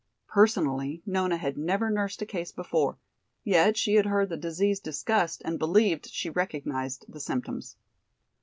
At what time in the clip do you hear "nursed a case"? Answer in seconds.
1.91-2.51